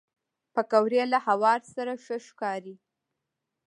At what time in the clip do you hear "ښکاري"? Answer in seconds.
2.27-2.75